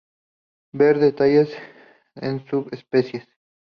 [0.73, 1.55] Ver detalles
[2.15, 3.27] en Subespecies.